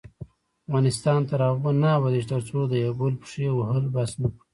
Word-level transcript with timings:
افغانستان 0.67 1.19
تر 1.29 1.39
هغو 1.47 1.69
نه 1.81 1.89
ابادیږي، 1.97 2.29
ترڅو 2.33 2.59
د 2.67 2.73
یو 2.85 2.93
بل 2.99 3.13
پښې 3.21 3.45
وهل 3.57 3.85
بس 3.95 4.11
نکړو. 4.21 4.43